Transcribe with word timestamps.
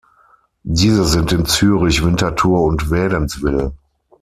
Diese 0.63 1.05
sind 1.05 1.31
in 1.31 1.45
Zürich, 1.45 2.03
Winterthur 2.03 2.63
und 2.63 2.89
Wädenswil. 2.89 3.71